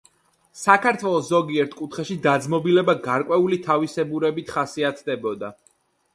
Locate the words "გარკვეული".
3.05-3.61